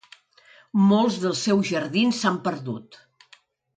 [0.91, 2.99] Molts dels seus jardins s'han perdut.